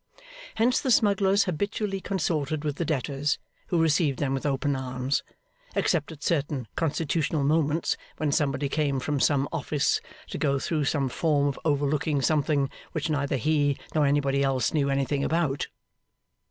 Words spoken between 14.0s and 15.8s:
anybody else knew anything about.